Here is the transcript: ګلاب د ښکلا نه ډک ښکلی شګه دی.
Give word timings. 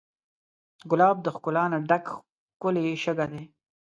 ګلاب 0.91 1.17
د 1.21 1.27
ښکلا 1.35 1.63
نه 1.71 1.77
ډک 1.89 2.05
ښکلی 2.53 2.85
شګه 3.03 3.25
دی. 3.31 3.41